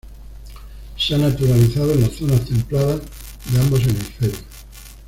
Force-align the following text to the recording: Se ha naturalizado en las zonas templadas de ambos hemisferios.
Se 0.97 1.13
ha 1.13 1.17
naturalizado 1.19 1.93
en 1.93 2.01
las 2.01 2.13
zonas 2.13 2.43
templadas 2.43 3.01
de 3.53 3.59
ambos 3.59 3.81
hemisferios. 3.85 4.43